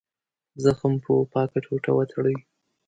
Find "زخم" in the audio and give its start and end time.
0.63-0.93